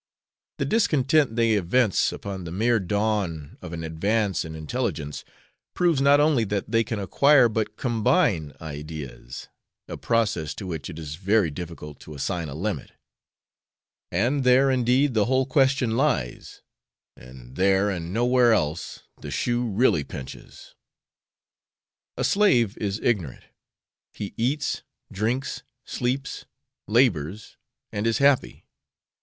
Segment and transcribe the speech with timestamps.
[0.57, 5.23] The discontent they evince upon the mere dawn of an advance in intelligence
[5.75, 9.47] proves not only that they can acquire but combine ideas,
[9.87, 12.93] a process to which it is very difficult to assign a limit;
[14.11, 16.63] and there indeed the whole question lies,
[17.15, 20.73] and there and nowhere else the shoe really pinches.
[22.17, 23.43] A slave is ignorant;
[24.15, 24.81] he eats,
[25.11, 26.45] drinks, sleeps,
[26.87, 27.55] labours,
[27.91, 28.65] and is happy.